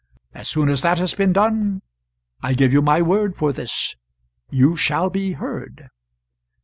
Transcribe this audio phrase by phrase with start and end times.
[0.33, 1.83] As soon as that has been done
[2.41, 3.95] I give you my word for this
[4.49, 5.89] you shall he heard."